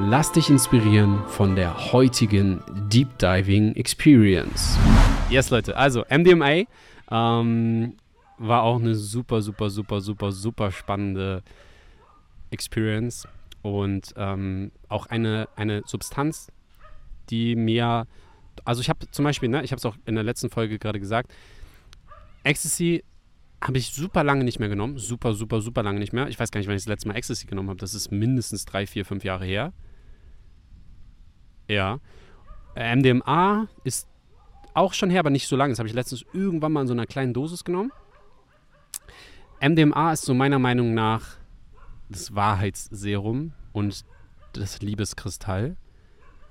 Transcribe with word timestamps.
Lass 0.00 0.30
dich 0.30 0.48
inspirieren 0.48 1.24
von 1.26 1.56
der 1.56 1.92
heutigen 1.92 2.62
Deep 2.88 3.18
Diving 3.18 3.74
Experience. 3.74 4.78
Yes, 5.28 5.50
Leute, 5.50 5.76
also 5.76 6.04
MDMA 6.08 6.62
ähm, 7.10 7.96
war 8.38 8.62
auch 8.62 8.78
eine 8.78 8.94
super, 8.94 9.42
super, 9.42 9.68
super, 9.70 10.00
super, 10.00 10.30
super 10.30 10.70
spannende 10.70 11.42
Experience 12.50 13.26
und 13.62 14.14
ähm, 14.16 14.70
auch 14.88 15.06
eine, 15.06 15.48
eine 15.56 15.82
Substanz, 15.84 16.52
die 17.28 17.56
mir, 17.56 18.06
also 18.64 18.80
ich 18.80 18.88
habe 18.88 19.10
zum 19.10 19.24
Beispiel, 19.24 19.48
ne, 19.48 19.64
ich 19.64 19.72
habe 19.72 19.78
es 19.78 19.84
auch 19.84 19.96
in 20.06 20.14
der 20.14 20.24
letzten 20.24 20.48
Folge 20.48 20.78
gerade 20.78 21.00
gesagt, 21.00 21.34
Ecstasy 22.44 23.02
habe 23.60 23.78
ich 23.78 23.88
super 23.88 24.22
lange 24.22 24.44
nicht 24.44 24.60
mehr 24.60 24.68
genommen. 24.68 24.98
Super, 24.98 25.34
super, 25.34 25.60
super 25.60 25.82
lange 25.82 25.98
nicht 25.98 26.12
mehr. 26.12 26.28
Ich 26.28 26.38
weiß 26.38 26.52
gar 26.52 26.60
nicht, 26.60 26.68
wann 26.68 26.76
ich 26.76 26.82
das 26.82 26.88
letzte 26.88 27.08
Mal 27.08 27.16
Ecstasy 27.16 27.46
genommen 27.46 27.70
habe. 27.70 27.80
Das 27.80 27.94
ist 27.94 28.12
mindestens 28.12 28.64
drei, 28.64 28.86
vier, 28.86 29.04
fünf 29.04 29.24
Jahre 29.24 29.44
her. 29.44 29.72
Ja. 31.68 32.00
MDMA 32.74 33.68
ist 33.84 34.08
auch 34.74 34.94
schon 34.94 35.10
her, 35.10 35.20
aber 35.20 35.30
nicht 35.30 35.48
so 35.48 35.56
lange. 35.56 35.72
Das 35.72 35.78
habe 35.78 35.88
ich 35.88 35.94
letztens 35.94 36.24
irgendwann 36.32 36.72
mal 36.72 36.82
in 36.82 36.86
so 36.86 36.92
einer 36.92 37.06
kleinen 37.06 37.34
Dosis 37.34 37.64
genommen. 37.64 37.92
MDMA 39.60 40.12
ist 40.12 40.24
so 40.24 40.34
meiner 40.34 40.58
Meinung 40.58 40.94
nach 40.94 41.36
das 42.08 42.34
Wahrheitsserum 42.34 43.52
und 43.72 44.04
das 44.52 44.80
Liebeskristall. 44.80 45.76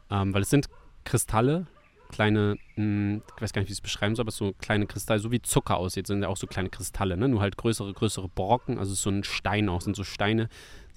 Ähm, 0.09 0.33
weil 0.33 0.41
es 0.41 0.49
sind 0.49 0.69
Kristalle, 1.03 1.67
kleine, 2.09 2.57
mh, 2.75 2.83
hm, 2.83 3.23
ich 3.35 3.41
weiß 3.41 3.53
gar 3.53 3.61
nicht, 3.61 3.69
wie 3.69 3.73
ich 3.73 3.79
es 3.79 3.81
beschreiben 3.81 4.15
soll, 4.15 4.23
aber 4.23 4.31
so 4.31 4.53
kleine 4.59 4.87
Kristalle, 4.87 5.19
so 5.19 5.31
wie 5.31 5.41
Zucker 5.41 5.77
aussieht, 5.77 6.07
sind 6.07 6.21
ja 6.21 6.27
auch 6.27 6.37
so 6.37 6.47
kleine 6.47 6.69
Kristalle, 6.69 7.17
ne? 7.17 7.27
nur 7.27 7.41
halt 7.41 7.57
größere, 7.57 7.93
größere 7.93 8.29
Brocken, 8.29 8.77
also 8.77 8.93
so 8.93 9.09
ein 9.09 9.23
Stein 9.23 9.69
auch, 9.69 9.81
sind 9.81 9.95
so 9.95 10.03
Steine, 10.03 10.49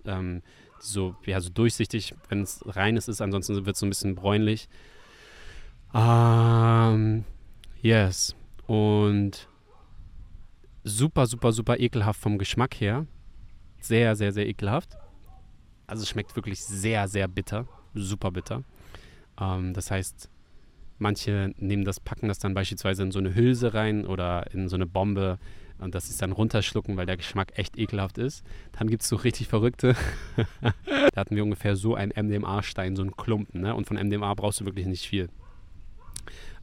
ähm, 0.04 0.42
so, 0.82 1.14
ja, 1.26 1.40
so 1.40 1.50
durchsichtig, 1.50 2.14
wenn 2.28 2.42
es 2.42 2.60
reines 2.66 3.08
ist, 3.08 3.20
ansonsten 3.20 3.66
wird 3.66 3.76
es 3.76 3.80
so 3.80 3.86
ein 3.86 3.90
bisschen 3.90 4.14
bräunlich. 4.14 4.68
Ähm, 5.94 7.24
yes. 7.82 8.34
Und 8.66 9.48
super, 10.84 11.26
super, 11.26 11.52
super 11.52 11.78
ekelhaft 11.78 12.20
vom 12.20 12.38
Geschmack 12.38 12.80
her. 12.80 13.06
Sehr, 13.80 14.16
sehr, 14.16 14.32
sehr 14.32 14.46
ekelhaft. 14.46 14.96
Also 15.86 16.02
es 16.02 16.08
schmeckt 16.08 16.36
wirklich 16.36 16.64
sehr, 16.64 17.08
sehr 17.08 17.26
bitter. 17.28 17.66
Super 17.94 18.30
bitter. 18.30 18.62
Ähm, 19.40 19.74
das 19.74 19.90
heißt, 19.90 20.30
manche 20.98 21.52
nehmen 21.56 21.84
das, 21.84 21.98
packen 21.98 22.28
das 22.28 22.38
dann 22.38 22.54
beispielsweise 22.54 23.02
in 23.02 23.10
so 23.10 23.18
eine 23.18 23.34
Hülse 23.34 23.74
rein 23.74 24.06
oder 24.06 24.52
in 24.52 24.68
so 24.68 24.76
eine 24.76 24.86
Bombe 24.86 25.38
und 25.80 25.94
das 25.94 26.10
ist 26.10 26.22
dann 26.22 26.32
runterschlucken, 26.32 26.96
weil 26.96 27.06
der 27.06 27.16
Geschmack 27.16 27.52
echt 27.56 27.78
ekelhaft 27.78 28.18
ist. 28.18 28.44
Dann 28.78 28.88
gibt 28.88 29.02
es 29.02 29.08
so 29.08 29.16
richtig 29.16 29.48
Verrückte. 29.48 29.96
da 30.60 31.20
hatten 31.20 31.36
wir 31.36 31.42
ungefähr 31.42 31.76
so 31.76 31.94
einen 31.94 32.12
MDMA-Stein, 32.14 32.96
so 32.96 33.02
einen 33.02 33.16
Klumpen. 33.16 33.62
Ne? 33.62 33.74
Und 33.74 33.86
von 33.86 33.96
MDMA 33.96 34.34
brauchst 34.34 34.60
du 34.60 34.66
wirklich 34.66 34.86
nicht 34.86 35.06
viel. 35.06 35.28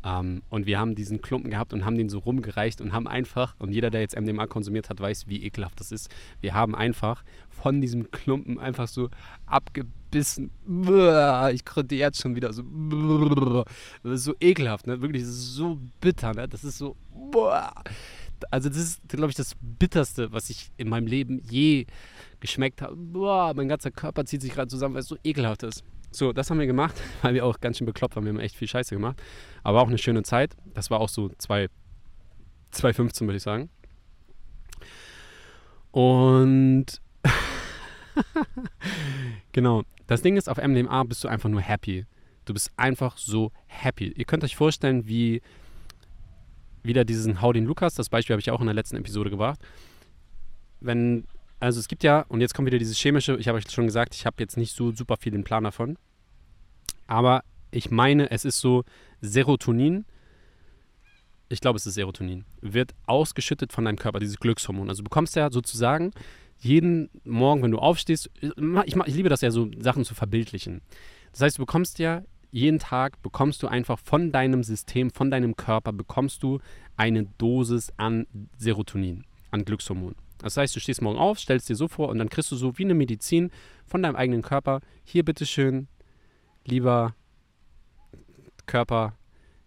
Ähm, 0.04 0.44
und 0.50 0.66
wir 0.66 0.80
haben 0.80 0.96
diesen 0.96 1.22
Klumpen 1.22 1.52
gehabt 1.52 1.74
und 1.74 1.84
haben 1.84 1.98
den 1.98 2.10
so 2.10 2.20
rumgereicht 2.20 2.82
und 2.82 2.94
haben 2.94 3.08
einfach, 3.08 3.56
und 3.60 3.72
jeder, 3.74 3.90
der 3.90 4.02
jetzt 4.02 4.20
MDMA 4.20 4.48
konsumiert 4.48 4.90
hat, 4.90 5.00
weiß, 5.00 5.28
wie 5.28 5.44
ekelhaft 5.44 5.80
das 5.80 5.92
ist. 5.92 6.10
Wir 6.40 6.54
haben 6.54 6.76
einfach 6.76 7.24
von 7.50 7.82
diesem 7.82 8.12
Klumpen 8.12 8.60
einfach 8.60 8.88
so 8.88 9.10
abgebissen. 9.46 10.52
Ich 11.54 11.66
konnte 11.66 11.96
jetzt 11.96 12.22
schon 12.22 12.36
wieder 12.36 12.54
so. 12.54 12.64
Das 14.04 14.14
ist 14.14 14.24
so 14.24 14.36
ekelhaft, 14.40 14.88
ne? 14.88 15.02
Wirklich, 15.02 15.24
das 15.24 15.32
ist 15.32 15.56
so 15.56 15.80
bitter, 16.00 16.34
ne? 16.34 16.48
Das 16.48 16.64
ist 16.64 16.78
so. 16.78 16.96
Also, 18.52 18.70
das 18.70 18.78
ist, 18.78 19.02
glaube 19.10 19.30
ich, 19.30 19.36
das 19.36 19.56
Bitterste, 19.60 20.32
was 20.32 20.50
ich 20.50 20.72
in 20.78 20.90
meinem 20.90 21.08
Leben 21.08 21.42
je 21.50 21.86
geschmeckt 22.40 22.82
habe. 22.82 22.96
Mein 23.56 23.68
ganzer 23.68 23.92
Körper 23.92 24.26
zieht 24.26 24.42
sich 24.42 24.54
gerade 24.54 24.68
zusammen, 24.68 24.96
weil 24.96 25.02
es 25.02 25.08
so 25.08 25.18
ekelhaft 25.24 25.64
ist. 25.64 25.84
So, 26.12 26.34
das 26.34 26.50
haben 26.50 26.60
wir 26.60 26.68
gemacht, 26.68 26.96
weil 27.22 27.34
wir 27.34 27.46
auch 27.46 27.60
ganz 27.60 27.78
schön 27.78 27.86
bekloppt 27.86 28.16
waren. 28.16 28.26
Wir 28.26 28.34
haben 28.34 28.40
echt 28.40 28.56
viel 28.56 28.68
Scheiße 28.68 28.96
gemacht. 28.96 29.22
Aber 29.64 29.82
auch 29.82 29.88
eine 29.88 29.98
schöne 29.98 30.24
Zeit. 30.24 30.56
Das 30.74 30.90
war 30.90 31.00
auch 31.00 31.10
so 31.10 31.30
2015, 31.38 33.28
würde 33.28 33.38
ich 33.38 33.44
sagen. 33.44 33.70
Und 35.92 36.86
genau, 39.52 39.84
das 40.08 40.22
Ding 40.22 40.38
ist, 40.38 40.50
auf 40.50 40.58
MDMA 40.58 41.04
bist 41.04 41.24
du 41.24 41.28
einfach 41.28 41.50
nur 41.50 41.62
happy. 41.62 42.06
Du 42.46 42.54
bist 42.54 42.72
einfach 42.78 43.18
so 43.18 43.52
happy. 43.66 44.14
Ihr 44.16 44.26
könnt 44.26 44.44
euch 44.44 44.56
vorstellen, 44.56 45.08
wie 45.08 45.42
wieder 46.88 47.06
diesen 47.06 47.42
Hau 47.42 47.54
den 47.54 47.66
Lukas, 47.66 47.94
das 47.94 48.10
Beispiel 48.10 48.34
habe 48.34 48.42
ich 48.42 48.52
auch 48.52 48.60
in 48.62 48.68
der 48.68 48.76
letzten 48.76 48.98
Episode 48.98 49.30
gebracht. 49.30 49.60
Wenn 50.80 51.26
also 51.60 51.80
es 51.80 51.88
gibt 51.88 52.04
ja, 52.04 52.22
und 52.30 52.42
jetzt 52.42 52.54
kommt 52.54 52.68
wieder 52.68 52.78
dieses 52.78 52.98
chemische, 52.98 53.36
ich 53.38 53.48
habe 53.48 53.58
euch 53.58 53.70
schon 53.70 53.88
gesagt, 53.88 54.14
ich 54.16 54.26
habe 54.26 54.36
jetzt 54.40 54.58
nicht 54.58 54.76
so 54.76 54.92
super 54.92 55.18
viel 55.18 55.32
den 55.32 55.44
Plan 55.44 55.64
davon. 55.64 55.98
Aber 57.08 57.44
ich 57.72 57.90
meine, 57.90 58.30
es 58.30 58.46
ist 58.46 58.60
so, 58.60 58.84
Serotonin, 59.22 60.06
ich 61.50 61.62
glaube, 61.62 61.78
es 61.78 61.86
ist 61.88 61.96
Serotonin, 61.96 62.46
wird 62.62 62.94
ausgeschüttet 63.06 63.74
von 63.74 63.86
deinem 63.86 63.98
Körper, 63.98 64.20
dieses 64.20 64.40
Glückshormon. 64.40 64.90
Also 64.90 65.02
du 65.02 65.06
bekommst 65.06 65.36
ja 65.36 65.50
sozusagen 65.52 66.12
jeden 66.60 67.10
Morgen, 67.24 67.64
wenn 67.64 67.72
du 67.72 67.80
aufstehst, 67.80 68.30
ich, 68.42 68.96
ich 68.96 69.16
liebe 69.16 69.30
das 69.30 69.42
ja 69.42 69.50
so, 69.50 69.70
Sachen 69.80 70.06
zu 70.06 70.14
verbildlichen. 70.14 70.82
Das 71.32 71.42
heißt, 71.42 71.58
du 71.58 71.62
bekommst 71.64 72.00
ja 72.00 72.24
jeden 72.58 72.80
Tag, 72.80 73.22
bekommst 73.22 73.62
du 73.62 73.68
einfach 73.68 74.00
von 74.00 74.32
deinem 74.32 74.64
System, 74.64 75.12
von 75.12 75.30
deinem 75.30 75.56
Körper, 75.56 75.94
bekommst 75.94 76.42
du 76.42 76.60
eine 76.96 77.26
Dosis 77.38 77.94
an 77.98 78.26
Serotonin, 78.58 79.26
an 79.52 79.64
Glückshormon. 79.64 80.16
Das 80.40 80.58
heißt, 80.58 80.76
du 80.76 80.80
stehst 80.80 81.02
morgen 81.02 81.20
auf, 81.20 81.40
stellst 81.40 81.70
dir 81.70 81.76
so 81.76 81.88
vor 81.88 82.10
und 82.10 82.18
dann 82.18 82.30
kriegst 82.30 82.52
du 82.52 82.56
so 82.56 82.78
wie 82.80 82.84
eine 82.84 82.96
Medizin 82.96 83.52
von 83.86 84.02
deinem 84.02 84.16
eigenen 84.16 84.42
Körper. 84.42 84.82
Hier 85.04 85.24
bitteschön, 85.24 85.88
lieber 86.66 87.16
Körper, 88.66 89.16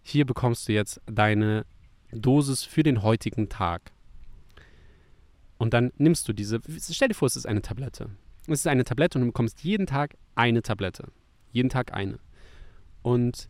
hier 0.01 0.25
bekommst 0.25 0.67
du 0.67 0.73
jetzt 0.73 0.99
deine 1.05 1.65
Dosis 2.11 2.63
für 2.63 2.83
den 2.83 3.03
heutigen 3.03 3.47
Tag. 3.47 3.93
Und 5.57 5.73
dann 5.73 5.93
nimmst 5.97 6.27
du 6.27 6.33
diese, 6.33 6.59
stell 6.77 7.07
dir 7.07 7.13
vor, 7.13 7.27
es 7.27 7.37
ist 7.37 7.45
eine 7.45 7.61
Tablette. 7.61 8.09
Es 8.47 8.59
ist 8.59 8.67
eine 8.67 8.83
Tablette 8.83 9.17
und 9.17 9.21
du 9.21 9.27
bekommst 9.27 9.63
jeden 9.63 9.85
Tag 9.85 10.17
eine 10.35 10.61
Tablette. 10.61 11.07
Jeden 11.51 11.69
Tag 11.69 11.93
eine. 11.93 12.19
Und 13.01 13.49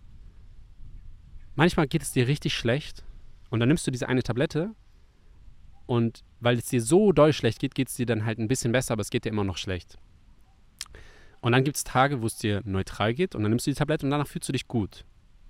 manchmal 1.56 1.88
geht 1.88 2.02
es 2.02 2.12
dir 2.12 2.28
richtig 2.28 2.54
schlecht 2.54 3.04
und 3.50 3.60
dann 3.60 3.68
nimmst 3.68 3.86
du 3.86 3.92
diese 3.92 4.08
eine 4.08 4.24
Tablette 4.24 4.74
und 5.86 6.24
weil 6.40 6.58
es 6.58 6.68
dir 6.68 6.82
so 6.82 7.12
doll 7.12 7.34
schlecht 7.34 7.60
geht, 7.60 7.76
geht 7.76 7.90
es 7.90 7.96
dir 7.96 8.06
dann 8.06 8.26
halt 8.26 8.40
ein 8.40 8.48
bisschen 8.48 8.72
besser, 8.72 8.94
aber 8.94 9.02
es 9.02 9.10
geht 9.10 9.26
dir 9.26 9.30
immer 9.30 9.44
noch 9.44 9.58
schlecht. 9.58 9.98
Und 11.42 11.52
dann 11.54 11.64
gibt 11.64 11.76
es 11.76 11.84
Tage, 11.84 12.22
wo 12.22 12.28
es 12.28 12.38
dir 12.38 12.62
neutral 12.66 13.14
geht 13.14 13.36
und 13.36 13.44
dann 13.44 13.52
nimmst 13.52 13.68
du 13.68 13.72
die 13.72 13.76
Tablette 13.76 14.06
und 14.06 14.12
danach 14.12 14.28
fühlst 14.28 14.48
du 14.48 14.54
dich 14.54 14.68
gut. 14.68 15.06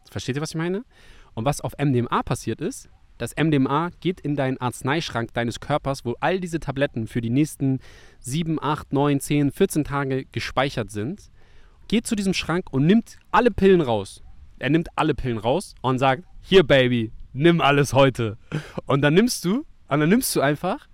Versteht 0.09 0.35
ihr, 0.35 0.41
was 0.41 0.51
ich 0.51 0.55
meine? 0.55 0.83
Und 1.33 1.45
was 1.45 1.61
auf 1.61 1.73
MDMA 1.77 2.23
passiert 2.23 2.61
ist, 2.61 2.89
das 3.17 3.35
MDMA 3.35 3.91
geht 3.99 4.19
in 4.19 4.35
deinen 4.35 4.57
Arzneischrank 4.57 5.31
deines 5.33 5.59
Körpers, 5.59 6.05
wo 6.05 6.15
all 6.21 6.39
diese 6.39 6.59
Tabletten 6.59 7.05
für 7.05 7.21
die 7.21 7.29
nächsten 7.29 7.79
7, 8.19 8.59
8, 8.59 8.93
9, 8.93 9.19
10, 9.19 9.51
14 9.51 9.83
Tage 9.83 10.25
gespeichert 10.31 10.89
sind, 10.89 11.29
geht 11.91 12.07
zu 12.07 12.15
diesem 12.15 12.33
Schrank 12.33 12.71
und 12.71 12.85
nimmt 12.85 13.17
alle 13.31 13.51
Pillen 13.51 13.81
raus. 13.81 14.23
Er 14.59 14.69
nimmt 14.69 14.87
alle 14.97 15.13
Pillen 15.13 15.37
raus 15.37 15.75
und 15.81 15.99
sagt, 15.99 16.23
hier 16.39 16.63
Baby, 16.63 17.11
nimm 17.33 17.59
alles 17.59 17.91
heute. 17.91 18.37
Und 18.85 19.01
dann 19.01 19.13
nimmst 19.13 19.43
du 19.43 19.65
und 19.89 19.99
dann 19.99 20.07
nimmst 20.07 20.33
du 20.33 20.39
einfach, 20.39 20.87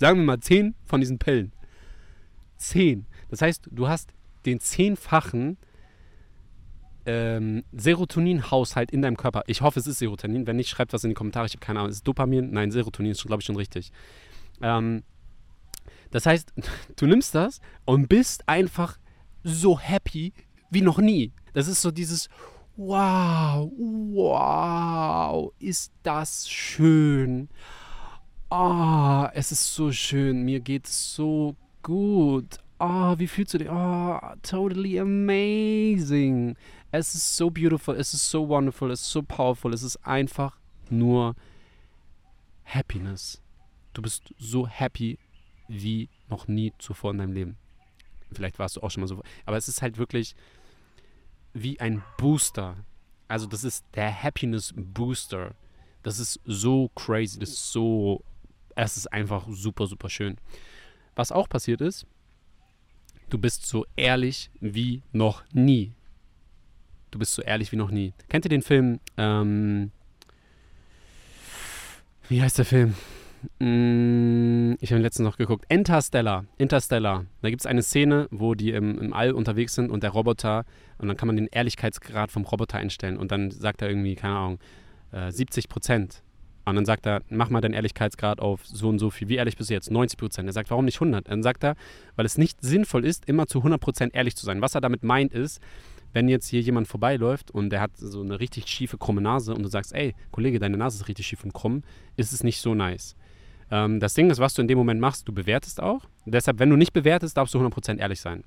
sagen 0.00 0.18
wir 0.18 0.26
mal, 0.26 0.40
zehn 0.40 0.74
von 0.84 1.00
diesen 1.00 1.20
Pillen. 1.20 1.52
Zehn. 2.56 3.06
Das 3.30 3.40
heißt, 3.40 3.68
du 3.70 3.86
hast 3.86 4.12
den 4.46 4.58
zehnfachen 4.58 5.58
ähm, 7.06 7.62
Serotonin-Haushalt 7.70 8.90
in 8.90 9.00
deinem 9.00 9.16
Körper. 9.16 9.44
Ich 9.46 9.60
hoffe, 9.60 9.78
es 9.78 9.86
ist 9.86 10.00
Serotonin. 10.00 10.48
Wenn 10.48 10.56
nicht, 10.56 10.70
schreibt 10.70 10.92
was 10.92 11.04
in 11.04 11.10
die 11.10 11.14
Kommentare. 11.14 11.46
Ich 11.46 11.52
habe 11.52 11.64
keine 11.64 11.78
Ahnung. 11.78 11.90
Ist 11.90 11.98
es 11.98 12.02
Dopamin? 12.02 12.50
Nein, 12.50 12.72
Serotonin 12.72 13.12
ist, 13.12 13.24
glaube 13.24 13.42
ich, 13.42 13.46
schon 13.46 13.54
richtig. 13.54 13.92
Ähm, 14.60 15.04
das 16.10 16.26
heißt, 16.26 16.52
du 16.96 17.06
nimmst 17.06 17.36
das 17.36 17.60
und 17.84 18.08
bist 18.08 18.48
einfach 18.48 18.98
so 19.44 19.78
happy 19.78 20.32
wie 20.70 20.80
noch 20.80 20.98
nie. 20.98 21.32
Das 21.52 21.68
ist 21.68 21.80
so 21.80 21.92
dieses, 21.92 22.28
wow, 22.76 23.70
wow, 23.76 25.52
ist 25.60 25.92
das 26.02 26.48
schön 26.48 27.48
oh, 28.54 29.26
es 29.34 29.52
ist 29.52 29.74
so 29.74 29.90
schön, 29.90 30.44
mir 30.44 30.60
geht 30.60 30.86
es 30.86 31.14
so 31.14 31.56
gut. 31.82 32.58
Oh, 32.78 33.14
wie 33.18 33.26
fühlst 33.26 33.54
du 33.54 33.58
dich? 33.58 33.68
Oh, 33.70 34.18
totally 34.42 34.98
amazing. 34.98 36.56
Es 36.90 37.14
ist 37.14 37.36
so 37.36 37.50
beautiful, 37.50 37.96
es 37.96 38.14
ist 38.14 38.30
so 38.30 38.48
wonderful, 38.48 38.90
es 38.90 39.00
ist 39.02 39.10
so 39.10 39.22
powerful, 39.22 39.72
es 39.72 39.82
ist 39.82 39.96
einfach 40.06 40.58
nur 40.90 41.34
Happiness. 42.64 43.42
Du 43.92 44.02
bist 44.02 44.34
so 44.38 44.66
happy 44.66 45.18
wie 45.68 46.08
noch 46.28 46.46
nie 46.46 46.72
zuvor 46.78 47.12
in 47.12 47.18
deinem 47.18 47.32
Leben. 47.32 47.56
Vielleicht 48.34 48.58
warst 48.58 48.76
du 48.76 48.82
auch 48.82 48.90
schon 48.90 49.02
mal 49.02 49.06
so. 49.06 49.22
Aber 49.46 49.56
es 49.56 49.68
ist 49.68 49.82
halt 49.82 49.98
wirklich 49.98 50.34
wie 51.52 51.80
ein 51.80 52.02
Booster. 52.18 52.76
Also 53.28 53.46
das 53.46 53.64
ist 53.64 53.84
der 53.94 54.22
Happiness 54.22 54.74
Booster. 54.76 55.54
Das 56.02 56.18
ist 56.18 56.40
so 56.44 56.90
crazy. 56.94 57.38
Das 57.38 57.50
ist 57.50 57.72
so. 57.72 58.22
Es 58.76 58.96
ist 58.96 59.12
einfach 59.12 59.46
super, 59.48 59.86
super 59.86 60.10
schön. 60.10 60.36
Was 61.14 61.30
auch 61.30 61.48
passiert 61.48 61.80
ist, 61.80 62.06
du 63.30 63.38
bist 63.38 63.66
so 63.66 63.86
ehrlich 63.96 64.50
wie 64.60 65.02
noch 65.12 65.44
nie. 65.52 65.92
Du 67.10 67.18
bist 67.20 67.34
so 67.34 67.42
ehrlich 67.42 67.70
wie 67.70 67.76
noch 67.76 67.92
nie. 67.92 68.12
Kennt 68.28 68.44
ihr 68.44 68.48
den 68.48 68.62
Film? 68.62 68.98
Ähm, 69.16 69.92
wie 72.28 72.42
heißt 72.42 72.58
der 72.58 72.64
Film? 72.64 72.94
Mm, 73.58 74.74
ich 74.80 74.92
habe 74.92 75.02
letztens 75.02 75.24
noch 75.24 75.36
geguckt. 75.36 75.64
Interstellar. 75.68 76.44
Interstellar. 76.58 77.26
Da 77.42 77.50
gibt 77.50 77.60
es 77.60 77.66
eine 77.66 77.82
Szene, 77.82 78.28
wo 78.30 78.54
die 78.54 78.70
im, 78.70 78.98
im 78.98 79.12
All 79.12 79.32
unterwegs 79.32 79.74
sind 79.74 79.90
und 79.90 80.02
der 80.02 80.10
Roboter, 80.10 80.64
und 80.98 81.08
dann 81.08 81.16
kann 81.16 81.26
man 81.26 81.36
den 81.36 81.46
Ehrlichkeitsgrad 81.46 82.30
vom 82.30 82.44
Roboter 82.44 82.78
einstellen 82.78 83.16
und 83.16 83.32
dann 83.32 83.50
sagt 83.50 83.82
er 83.82 83.88
irgendwie, 83.88 84.14
keine 84.14 84.36
Ahnung, 84.36 84.58
äh, 85.12 85.30
70 85.30 85.68
Prozent. 85.68 86.22
Und 86.66 86.76
dann 86.76 86.86
sagt 86.86 87.06
er, 87.06 87.22
mach 87.28 87.50
mal 87.50 87.60
deinen 87.60 87.74
Ehrlichkeitsgrad 87.74 88.40
auf 88.40 88.66
so 88.66 88.88
und 88.88 88.98
so 88.98 89.10
viel. 89.10 89.28
Wie 89.28 89.36
ehrlich 89.36 89.56
bist 89.56 89.68
du 89.68 89.74
jetzt? 89.74 89.90
90 89.90 90.18
Prozent. 90.18 90.48
Er 90.48 90.52
sagt, 90.52 90.70
warum 90.70 90.86
nicht 90.86 90.96
100? 90.96 91.28
Dann 91.28 91.42
sagt 91.42 91.62
er, 91.62 91.76
weil 92.16 92.24
es 92.24 92.38
nicht 92.38 92.62
sinnvoll 92.62 93.04
ist, 93.04 93.28
immer 93.28 93.46
zu 93.46 93.58
100 93.58 93.80
Prozent 93.80 94.14
ehrlich 94.14 94.34
zu 94.34 94.46
sein. 94.46 94.62
Was 94.62 94.74
er 94.74 94.80
damit 94.80 95.04
meint 95.04 95.34
ist, 95.34 95.60
wenn 96.14 96.28
jetzt 96.28 96.48
hier 96.48 96.62
jemand 96.62 96.88
vorbeiläuft 96.88 97.50
und 97.50 97.70
der 97.70 97.80
hat 97.80 97.90
so 97.96 98.22
eine 98.22 98.40
richtig 98.40 98.68
schiefe, 98.68 98.96
krumme 98.96 99.20
Nase 99.20 99.52
und 99.52 99.62
du 99.62 99.68
sagst, 99.68 99.92
ey, 99.92 100.14
Kollege, 100.30 100.58
deine 100.58 100.78
Nase 100.78 100.98
ist 100.98 101.08
richtig 101.08 101.26
schief 101.26 101.44
und 101.44 101.52
krumm, 101.52 101.82
ist 102.16 102.32
es 102.32 102.42
nicht 102.42 102.60
so 102.60 102.74
nice. 102.74 103.16
Ähm, 103.70 104.00
das 104.00 104.14
Ding 104.14 104.30
ist, 104.30 104.38
was 104.38 104.54
du 104.54 104.62
in 104.62 104.68
dem 104.68 104.78
Moment 104.78 105.00
machst, 105.00 105.28
du 105.28 105.32
bewertest 105.32 105.80
auch. 105.80 106.04
Deshalb, 106.26 106.58
wenn 106.58 106.70
du 106.70 106.76
nicht 106.76 106.92
bewertest, 106.92 107.36
darfst 107.36 107.54
du 107.54 107.58
100% 107.58 107.98
ehrlich 107.98 108.20
sein. 108.20 108.44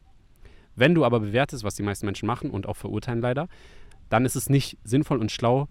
Wenn 0.75 0.93
du 0.93 1.05
aber 1.05 1.19
bewertest, 1.19 1.63
was 1.63 1.75
die 1.75 1.83
meisten 1.83 2.05
Menschen 2.05 2.27
machen 2.27 2.51
und 2.51 2.67
auch 2.67 2.75
verurteilen 2.75 3.21
leider, 3.21 3.47
dann 4.09 4.25
ist 4.25 4.35
es 4.35 4.49
nicht 4.49 4.77
sinnvoll 4.83 5.17
und 5.17 5.31
schlau, 5.31 5.67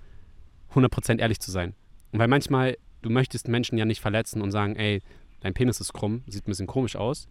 100% 0.75 1.21
ehrlich 1.21 1.41
zu 1.41 1.51
sein. 1.51 1.75
Weil 2.13 2.29
manchmal, 2.29 2.77
du 3.03 3.11
möchtest 3.11 3.49
Menschen 3.49 3.79
ja 3.79 3.85
nicht 3.85 4.01
verletzen 4.01 4.43
und 4.43 4.51
sagen, 4.51 4.77
ey, 4.77 5.03
dein 5.41 5.55
Penis 5.55 5.81
ist 5.81 5.93
krumm, 5.93 6.23
sieht 6.27 6.47
ein 6.47 6.51
bisschen 6.51 6.67
komisch 6.67 6.97
aus, 6.97 7.29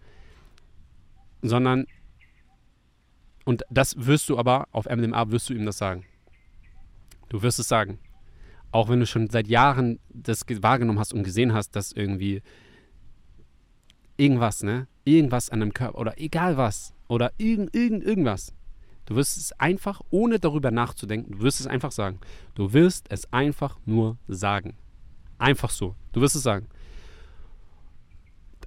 sondern, 1.42 1.86
und 3.44 3.64
das 3.70 3.96
wirst 3.98 4.30
du 4.30 4.38
aber, 4.38 4.68
auf 4.72 4.86
MDMA 4.86 5.30
wirst 5.32 5.50
du 5.50 5.54
ihm 5.54 5.66
das 5.66 5.78
sagen. 5.78 6.06
Du 7.30 7.42
wirst 7.42 7.60
es 7.60 7.68
sagen. 7.68 8.00
Auch 8.76 8.90
wenn 8.90 9.00
du 9.00 9.06
schon 9.06 9.30
seit 9.30 9.48
Jahren 9.48 10.00
das 10.10 10.44
wahrgenommen 10.62 11.00
hast 11.00 11.14
und 11.14 11.24
gesehen 11.24 11.54
hast, 11.54 11.78
dass 11.78 11.94
irgendwie 11.94 12.42
irgendwas, 14.18 14.64
ne? 14.64 14.90
Irgendwas 15.06 15.50
an 15.50 15.62
deinem 15.62 15.74
Körper 15.74 15.98
oder 15.98 16.20
egal 16.20 16.58
was 16.58 16.94
oder 17.08 17.32
irgend, 17.38 17.74
irgend, 17.74 18.04
irgendwas. 18.04 18.54
Du 19.06 19.16
wirst 19.16 19.38
es 19.38 19.54
einfach, 19.62 20.02
ohne 20.10 20.40
darüber 20.40 20.72
nachzudenken, 20.72 21.38
du 21.38 21.40
wirst 21.40 21.62
es 21.62 21.68
einfach 21.68 21.94
sagen. 21.94 22.20
Du 22.54 22.74
wirst 22.74 23.06
es 23.08 23.32
einfach 23.32 23.80
nur 23.86 24.18
sagen. 24.28 24.76
Einfach 25.38 25.70
so. 25.70 25.96
Du 26.12 26.20
wirst 26.20 26.36
es 26.36 26.44
sagen. 26.44 26.68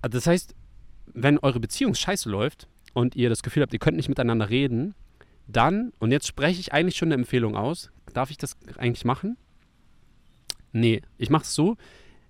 Das 0.00 0.26
heißt, 0.26 0.54
wenn 1.12 1.36
eure 1.36 1.60
Beziehung 1.60 1.92
scheiße 1.92 2.30
läuft 2.30 2.66
und 2.94 3.14
ihr 3.14 3.28
das 3.28 3.42
Gefühl 3.42 3.62
habt, 3.62 3.74
ihr 3.74 3.78
könnt 3.78 3.98
nicht 3.98 4.08
miteinander 4.08 4.48
reden, 4.48 4.94
dann, 5.46 5.92
und 5.98 6.12
jetzt 6.12 6.26
spreche 6.26 6.60
ich 6.60 6.72
eigentlich 6.72 6.96
schon 6.96 7.08
eine 7.08 7.16
Empfehlung 7.16 7.56
aus, 7.56 7.90
darf 8.14 8.30
ich 8.30 8.38
das 8.38 8.56
eigentlich 8.78 9.04
machen? 9.04 9.36
Nee, 10.78 11.02
ich 11.16 11.30
mache 11.30 11.42
es 11.42 11.54
so, 11.54 11.76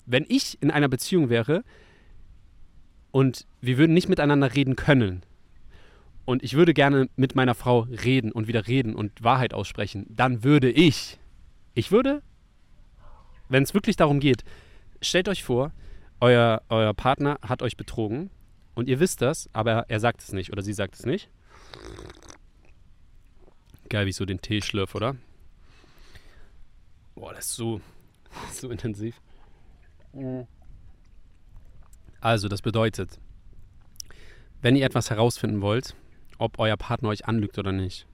wenn 0.06 0.24
ich 0.28 0.60
in 0.62 0.70
einer 0.70 0.88
Beziehung 0.88 1.28
wäre 1.28 1.64
und 3.10 3.46
wir 3.60 3.78
würden 3.78 3.92
nicht 3.92 4.08
miteinander 4.08 4.54
reden 4.54 4.74
können 4.74 5.22
und 6.24 6.42
ich 6.42 6.54
würde 6.54 6.72
gerne 6.72 7.08
mit 7.16 7.34
meiner 7.34 7.54
Frau 7.54 7.80
reden 7.80 8.32
und 8.32 8.48
wieder 8.48 8.66
reden 8.66 8.94
und 8.94 9.22
Wahrheit 9.22 9.52
aussprechen, 9.52 10.06
dann 10.08 10.44
würde 10.44 10.70
ich, 10.70 11.18
ich 11.74 11.90
würde, 11.90 12.22
wenn 13.48 13.62
es 13.62 13.74
wirklich 13.74 13.96
darum 13.96 14.18
geht, 14.18 14.44
stellt 15.02 15.28
euch 15.28 15.44
vor, 15.44 15.72
euer, 16.20 16.62
euer 16.68 16.94
Partner 16.94 17.38
hat 17.42 17.62
euch 17.62 17.76
betrogen 17.76 18.30
und 18.74 18.88
ihr 18.88 19.00
wisst 19.00 19.20
das, 19.22 19.50
aber 19.52 19.86
er 19.88 20.00
sagt 20.00 20.22
es 20.22 20.32
nicht 20.32 20.52
oder 20.52 20.62
sie 20.62 20.72
sagt 20.72 20.94
es 20.94 21.04
nicht. 21.04 21.28
Geil, 23.88 24.06
wie 24.06 24.10
ich 24.10 24.16
so 24.16 24.24
den 24.24 24.40
Tee 24.40 24.60
schlürfe, 24.60 24.96
oder? 24.96 25.16
Boah, 27.14 27.32
das 27.32 27.46
ist 27.46 27.56
so, 27.56 27.80
so 28.52 28.70
intensiv. 28.70 29.20
Also, 32.20 32.48
das 32.48 32.62
bedeutet, 32.62 33.20
wenn 34.60 34.74
ihr 34.74 34.84
etwas 34.84 35.10
herausfinden 35.10 35.60
wollt, 35.60 35.94
ob 36.38 36.58
euer 36.58 36.76
Partner 36.76 37.10
euch 37.10 37.26
anlügt 37.26 37.58
oder 37.58 37.72
nicht, 37.72 38.06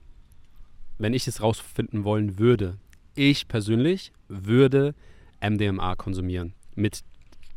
wenn 0.97 1.13
ich 1.13 1.27
es 1.27 1.39
herausfinden 1.39 2.03
wollen 2.03 2.39
würde, 2.39 2.77
ich 3.15 3.47
persönlich 3.47 4.11
würde 4.27 4.93
MDMA 5.41 5.95
konsumieren 5.95 6.53
mit 6.75 7.03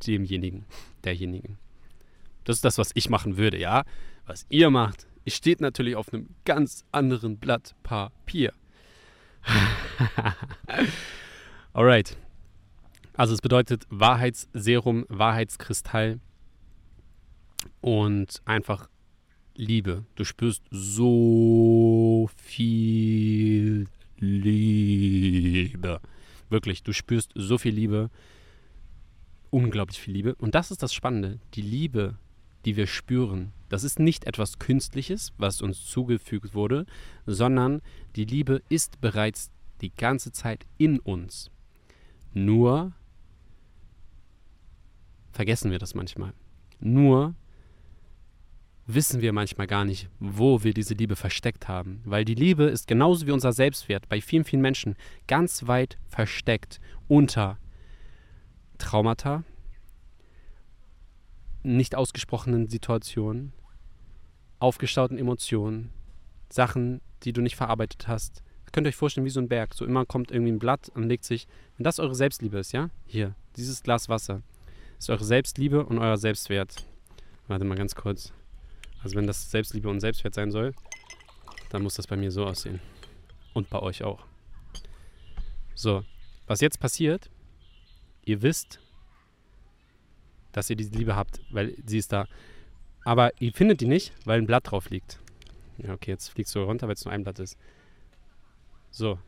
demjenigen, 0.07 0.65
derjenigen. 1.05 1.59
Das 2.45 2.57
ist 2.57 2.65
das, 2.65 2.79
was 2.79 2.91
ich 2.95 3.11
machen 3.11 3.37
würde, 3.37 3.59
ja. 3.59 3.85
Was 4.27 4.47
ihr 4.49 4.71
macht, 4.71 5.07
steht 5.27 5.61
natürlich 5.61 5.97
auf 5.97 6.13
einem 6.13 6.29
ganz 6.45 6.85
anderen 6.93 7.39
Blatt 7.39 7.75
Papier. 7.83 8.53
Alright, 11.73 12.17
also 13.19 13.35
es 13.35 13.41
bedeutet 13.41 13.85
Wahrheitsserum, 13.91 15.05
Wahrheitskristall 15.09 16.21
und 17.81 18.41
einfach 18.45 18.89
Liebe. 19.57 20.05
Du 20.15 20.23
spürst 20.23 20.63
so 20.71 22.31
viel 22.37 23.89
Liebe. 24.19 26.01
Wirklich, 26.49 26.85
du 26.85 26.93
spürst 26.93 27.33
so 27.35 27.59
viel 27.59 27.75
Liebe. 27.75 28.11
Unglaublich 29.51 30.01
viel 30.01 30.15
Liebe. 30.15 30.37
Und 30.37 30.55
das 30.55 30.71
ist 30.71 30.85
das 30.85 30.95
Spannende. 30.95 31.41
Die 31.55 31.63
Liebe, 31.63 32.17
die 32.65 32.77
wir 32.77 32.87
spüren, 32.87 33.51
das 33.69 33.83
ist 33.83 33.99
nicht 33.99 34.27
etwas 34.27 34.61
Künstliches, 34.61 35.33
was 35.39 35.61
uns 35.61 35.85
zugefügt 35.87 36.55
wurde, 36.55 36.87
sondern 37.27 37.83
die 38.15 38.27
Liebe 38.27 38.63
ist 38.69 39.01
bereits 39.01 39.51
die 39.81 39.91
ganze 39.91 40.31
Zeit 40.31 40.67
in 40.77 41.01
uns. 41.01 41.51
Nur 42.33 42.93
vergessen 45.39 45.71
wir 45.71 45.79
das 45.79 45.95
manchmal. 45.95 46.33
Nur 46.81 47.37
wissen 48.87 49.21
wir 49.21 49.33
manchmal 49.33 49.69
gar 49.69 49.85
nicht, 49.85 50.09
wo 50.19 50.65
wir 50.65 50.75
diese 50.75 50.95
Liebe 50.95 51.15
versteckt 51.15 51.69
haben. 51.69 52.03
Weil 52.05 52.25
die 52.25 52.35
Liebe 52.35 52.65
ist 52.65 52.89
genauso 52.89 53.25
wie 53.25 53.31
unser 53.31 53.53
Selbstwert 53.53 54.09
bei 54.09 54.21
vielen, 54.21 54.43
vielen 54.43 54.63
Menschen 54.63 54.97
ganz 55.29 55.69
weit 55.69 55.97
versteckt 56.09 56.81
unter 57.07 57.57
Traumata, 58.79 59.45
nicht 61.63 61.95
ausgesprochenen 61.95 62.69
Situationen, 62.69 63.53
aufgestauten 64.59 65.19
Emotionen, 65.19 65.91
Sachen, 66.49 67.01
die 67.23 67.33
du 67.33 67.43
nicht 67.43 67.55
verarbeitet 67.55 68.09
hast. 68.09 68.43
Ihr 68.67 68.73
könnt 68.73 68.89
euch 68.89 68.97
vorstellen, 68.97 69.25
wie 69.25 69.31
so 69.31 69.39
ein 69.39 69.49
Berg. 69.49 69.75
So 69.75 69.85
immer 69.85 70.05
kommt 70.05 70.33
irgendwie 70.33 70.51
ein 70.51 70.59
Blatt 70.59 70.89
und 70.97 71.05
legt 71.05 71.23
sich. 71.23 71.47
Wenn 71.77 71.85
das 71.85 72.01
eure 72.01 72.17
Selbstliebe 72.17 72.59
ist, 72.59 72.73
ja? 72.73 72.91
Hier, 73.07 73.37
dieses 73.55 73.85
Glas 73.85 74.09
Wasser 74.09 74.43
ist 74.99 75.11
eure 75.11 75.25
Selbstliebe 75.25 75.85
und 75.85 75.99
euer 75.99 76.17
Selbstwert. 76.17 76.85
Warte 77.47 77.65
mal 77.65 77.77
ganz 77.77 77.95
kurz. 77.95 78.33
Also 79.03 79.17
wenn 79.17 79.27
das 79.27 79.51
Selbstliebe 79.51 79.89
und 79.89 80.01
Selbstwert 80.01 80.35
sein 80.35 80.51
soll, 80.51 80.75
dann 81.71 81.83
muss 81.83 81.95
das 81.95 82.07
bei 82.07 82.17
mir 82.17 82.31
so 82.31 82.45
aussehen. 82.45 82.81
Und 83.55 83.71
bei 83.71 83.79
euch 83.81 84.03
auch. 84.03 84.25
So, 85.75 86.05
was 86.47 86.61
jetzt 86.61 86.81
passiert, 86.81 87.31
ihr 88.25 88.43
wisst, 88.43 88.81
dass 90.53 90.69
ihr 90.71 90.77
diese 90.77 90.91
Liebe 90.91 91.15
habt, 91.15 91.41
weil 91.51 91.77
sie 91.87 91.99
ist 91.99 92.13
da. 92.13 92.27
Aber 93.05 93.31
ihr 93.41 93.53
findet 93.53 93.81
die 93.81 93.87
nicht, 93.87 94.13
weil 94.25 94.41
ein 94.41 94.47
Blatt 94.47 94.71
drauf 94.71 94.91
liegt. 94.91 95.21
Ja, 95.79 95.95
okay, 95.95 96.11
jetzt 96.11 96.29
fliegst 96.29 96.55
du 96.55 96.61
runter, 96.61 96.89
weil 96.89 96.95
es 96.95 97.05
nur 97.05 97.15
ein 97.15 97.23
Blatt 97.23 97.39
ist. 97.39 97.57
So. 98.91 99.19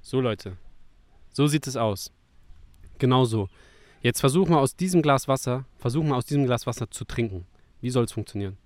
So, 0.00 0.20
Leute. 0.20 0.56
So 1.32 1.46
sieht 1.46 1.66
es 1.66 1.76
aus. 1.76 2.12
Genau 2.98 3.24
so. 3.24 3.48
Jetzt 4.02 4.20
versuch 4.20 4.48
mal 4.48 4.58
aus 4.58 4.76
diesem 4.76 5.00
Glas 5.00 5.28
Wasser, 5.28 5.64
versuch 5.78 6.04
mal 6.04 6.16
aus 6.16 6.26
diesem 6.26 6.44
Glas 6.44 6.66
Wasser 6.66 6.90
zu 6.90 7.04
trinken. 7.04 7.46
Wie 7.80 7.90
soll 7.90 8.04
es 8.04 8.12
funktionieren? 8.12 8.56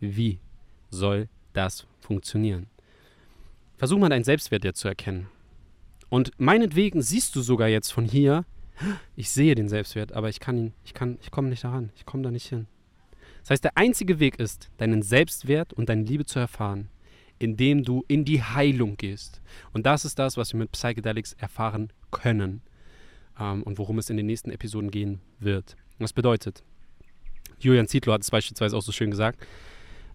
Wie 0.00 0.38
soll 0.90 1.28
das 1.52 1.86
funktionieren? 2.00 2.66
Versuch 3.76 3.98
mal 3.98 4.08
deinen 4.08 4.24
Selbstwert 4.24 4.64
jetzt 4.64 4.80
zu 4.80 4.88
erkennen. 4.88 5.28
Und 6.08 6.32
meinetwegen 6.38 7.02
siehst 7.02 7.36
du 7.36 7.40
sogar 7.40 7.68
jetzt 7.68 7.92
von 7.92 8.04
hier, 8.04 8.44
ich 9.14 9.30
sehe 9.30 9.54
den 9.54 9.68
Selbstwert, 9.68 10.12
aber 10.12 10.28
ich 10.28 10.40
kann 10.40 10.56
ihn, 10.56 10.72
ich 10.84 10.94
kann, 10.94 11.18
ich 11.22 11.30
komme 11.30 11.48
nicht 11.48 11.64
daran, 11.64 11.90
ich 11.94 12.04
komme 12.04 12.22
da 12.22 12.30
nicht 12.30 12.48
hin. 12.48 12.66
Das 13.42 13.50
heißt, 13.50 13.64
der 13.64 13.76
einzige 13.76 14.18
Weg 14.20 14.38
ist, 14.38 14.70
deinen 14.78 15.02
Selbstwert 15.02 15.72
und 15.72 15.88
deine 15.88 16.02
Liebe 16.02 16.24
zu 16.24 16.38
erfahren, 16.38 16.88
indem 17.40 17.82
du 17.82 18.04
in 18.06 18.24
die 18.24 18.42
Heilung 18.42 18.96
gehst. 18.96 19.40
Und 19.72 19.86
das 19.86 20.04
ist 20.04 20.18
das, 20.18 20.36
was 20.36 20.52
wir 20.52 20.58
mit 20.60 20.72
Psychedelics 20.72 21.32
erfahren 21.32 21.92
können 22.12 22.62
ähm, 23.40 23.64
und 23.64 23.78
worum 23.78 23.98
es 23.98 24.10
in 24.10 24.16
den 24.16 24.26
nächsten 24.26 24.50
Episoden 24.50 24.90
gehen 24.90 25.20
wird. 25.40 25.74
Das 25.98 26.12
bedeutet, 26.12 26.62
Julian 27.58 27.88
Zietlow 27.88 28.12
hat 28.12 28.22
es 28.22 28.30
beispielsweise 28.30 28.76
auch 28.76 28.82
so 28.82 28.92
schön 28.92 29.10
gesagt, 29.10 29.44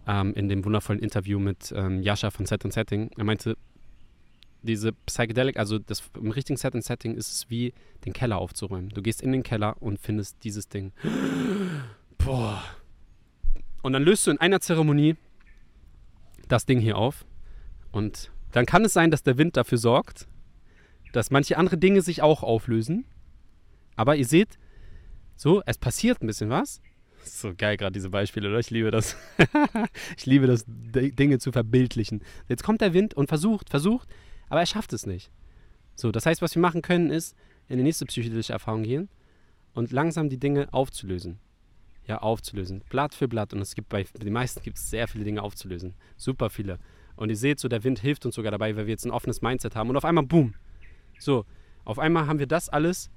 ähm, 0.06 0.34
in 0.34 0.48
dem 0.48 0.64
wundervollen 0.64 1.02
Interview 1.02 1.38
mit 1.38 1.74
ähm, 1.76 2.00
Jascha 2.00 2.30
von 2.30 2.46
Set 2.46 2.64
and 2.64 2.72
Setting. 2.72 3.10
Er 3.16 3.24
meinte, 3.24 3.56
diese 4.62 4.92
Psychedelic, 4.92 5.58
also 5.58 5.78
das, 5.78 6.04
im 6.14 6.30
richtigen 6.30 6.56
Set 6.56 6.74
and 6.74 6.84
Setting 6.84 7.16
ist 7.16 7.32
es 7.32 7.50
wie 7.50 7.74
den 8.04 8.12
Keller 8.12 8.38
aufzuräumen. 8.38 8.90
Du 8.90 9.02
gehst 9.02 9.20
in 9.20 9.32
den 9.32 9.42
Keller 9.42 9.80
und 9.80 9.98
findest 9.98 10.44
dieses 10.44 10.68
Ding. 10.68 10.92
Boah. 12.18 12.62
Und 13.82 13.92
dann 13.92 14.02
löst 14.02 14.26
du 14.26 14.30
in 14.30 14.38
einer 14.38 14.60
Zeremonie 14.60 15.16
das 16.48 16.66
Ding 16.66 16.80
hier 16.80 16.96
auf. 16.96 17.24
Und 17.90 18.30
dann 18.52 18.66
kann 18.66 18.84
es 18.84 18.92
sein, 18.92 19.10
dass 19.10 19.22
der 19.22 19.38
Wind 19.38 19.56
dafür 19.56 19.78
sorgt, 19.78 20.28
dass 21.12 21.30
manche 21.30 21.56
andere 21.58 21.78
Dinge 21.78 22.02
sich 22.02 22.22
auch 22.22 22.42
auflösen. 22.42 23.04
Aber 23.96 24.16
ihr 24.16 24.26
seht, 24.26 24.58
so, 25.36 25.62
es 25.66 25.78
passiert 25.78 26.22
ein 26.22 26.26
bisschen 26.26 26.50
was. 26.50 26.80
So 27.24 27.52
geil 27.56 27.76
gerade 27.76 27.92
diese 27.92 28.10
Beispiele, 28.10 28.48
oder? 28.48 28.58
Ich 28.58 28.70
liebe 28.70 28.90
das. 28.90 29.16
ich 30.16 30.26
liebe 30.26 30.46
das, 30.46 30.64
Dinge 30.66 31.38
zu 31.38 31.52
verbildlichen. 31.52 32.22
Jetzt 32.48 32.62
kommt 32.62 32.80
der 32.80 32.94
Wind 32.94 33.14
und 33.14 33.28
versucht, 33.28 33.70
versucht, 33.70 34.08
aber 34.48 34.60
er 34.60 34.66
schafft 34.66 34.92
es 34.92 35.06
nicht. 35.06 35.30
So, 35.94 36.12
das 36.12 36.26
heißt, 36.26 36.42
was 36.42 36.54
wir 36.54 36.62
machen 36.62 36.82
können, 36.82 37.10
ist 37.10 37.34
in 37.68 37.78
die 37.78 37.82
nächste 37.82 38.06
psychedelische 38.06 38.52
Erfahrung 38.52 38.82
gehen 38.82 39.08
und 39.74 39.92
langsam 39.92 40.28
die 40.28 40.38
Dinge 40.38 40.72
aufzulösen. 40.72 41.38
Ja, 42.06 42.18
aufzulösen. 42.18 42.82
Blatt 42.88 43.14
für 43.14 43.26
Blatt. 43.26 43.52
Und 43.52 43.60
es 43.60 43.74
gibt 43.74 43.88
bei 43.88 44.04
den 44.04 44.32
meisten 44.32 44.62
gibt 44.62 44.78
es 44.78 44.90
sehr 44.90 45.08
viele 45.08 45.24
Dinge 45.24 45.42
aufzulösen. 45.42 45.94
Super 46.16 46.50
viele. 46.50 46.78
Und 47.16 47.30
ihr 47.30 47.36
seht 47.36 47.58
so, 47.58 47.68
der 47.68 47.82
Wind 47.82 47.98
hilft 47.98 48.26
uns 48.26 48.36
sogar 48.36 48.52
dabei, 48.52 48.76
weil 48.76 48.86
wir 48.86 48.92
jetzt 48.92 49.04
ein 49.04 49.10
offenes 49.10 49.42
Mindset 49.42 49.74
haben. 49.74 49.90
Und 49.90 49.96
auf 49.96 50.04
einmal, 50.04 50.24
boom. 50.24 50.54
So, 51.18 51.44
auf 51.84 51.98
einmal 51.98 52.26
haben 52.26 52.38
wir 52.38 52.46
das 52.46 52.68
alles 52.68 53.10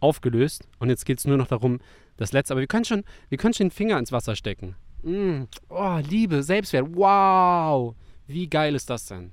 aufgelöst. 0.00 0.66
Und 0.78 0.88
jetzt 0.88 1.04
geht 1.04 1.18
es 1.18 1.26
nur 1.26 1.36
noch 1.36 1.46
darum, 1.46 1.80
das 2.16 2.32
letzte. 2.32 2.54
Aber 2.54 2.60
wir 2.60 2.66
können 2.66 2.84
schon, 2.84 3.04
wir 3.28 3.38
können 3.38 3.54
schon 3.54 3.66
den 3.66 3.72
Finger 3.72 3.98
ins 3.98 4.12
Wasser 4.12 4.34
stecken. 4.34 4.74
Mm, 5.02 5.44
oh, 5.68 6.00
Liebe, 6.02 6.42
Selbstwert. 6.42 6.88
Wow. 6.90 7.94
Wie 8.26 8.48
geil 8.48 8.74
ist 8.74 8.90
das 8.90 9.06
denn? 9.06 9.30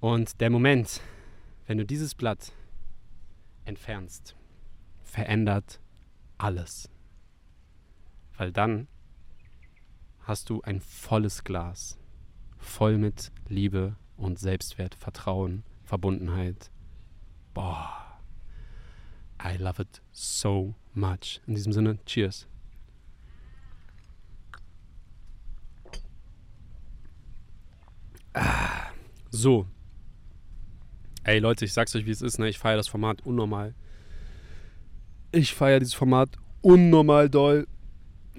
Und 0.00 0.40
der 0.40 0.50
Moment, 0.50 1.00
wenn 1.66 1.78
du 1.78 1.84
dieses 1.84 2.14
Blatt 2.14 2.52
entfernst, 3.64 4.34
verändert 5.04 5.78
alles. 6.42 6.90
Weil 8.36 8.52
dann 8.52 8.88
hast 10.20 10.50
du 10.50 10.62
ein 10.62 10.80
volles 10.80 11.44
Glas, 11.44 11.98
voll 12.58 12.98
mit 12.98 13.32
Liebe 13.48 13.96
und 14.16 14.38
Selbstwert, 14.38 14.94
Vertrauen, 14.94 15.64
Verbundenheit. 15.84 16.70
Boah, 17.54 18.20
I 19.42 19.56
love 19.56 19.82
it 19.82 20.02
so 20.12 20.74
much. 20.94 21.40
In 21.46 21.54
diesem 21.54 21.72
Sinne, 21.72 21.98
cheers. 22.04 22.46
Ah, 28.32 28.90
so, 29.30 29.66
Ey 31.22 31.38
Leute, 31.38 31.66
ich 31.66 31.72
sag's 31.74 31.94
euch, 31.94 32.06
wie 32.06 32.10
es 32.10 32.22
ist, 32.22 32.38
ne? 32.38 32.48
Ich 32.48 32.58
feiere 32.58 32.78
das 32.78 32.88
Format 32.88 33.26
unnormal. 33.26 33.74
Ich 35.32 35.54
feiere 35.54 35.78
dieses 35.78 35.94
Format 35.94 36.30
unnormal 36.60 37.30
doll. 37.30 37.68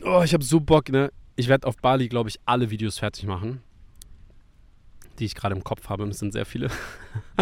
Oh, 0.03 0.21
ich 0.23 0.33
habe 0.33 0.43
so 0.43 0.59
Bock, 0.59 0.89
ne? 0.89 1.11
Ich 1.37 1.47
werde 1.47 1.65
auf 1.67 1.77
Bali, 1.77 2.09
glaube 2.09 2.29
ich, 2.29 2.39
alle 2.45 2.69
Videos 2.69 2.99
fertig 2.99 3.25
machen, 3.25 3.61
die 5.17 5.25
ich 5.25 5.35
gerade 5.35 5.55
im 5.55 5.63
Kopf 5.63 5.87
habe. 5.87 6.03
Es 6.07 6.19
sind 6.19 6.33
sehr 6.33 6.45
viele. 6.45 6.69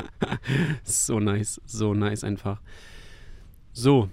so 0.84 1.20
nice, 1.20 1.60
so 1.66 1.96
nice 1.96 2.24
einfach. 2.24 2.62
So, 3.74 4.10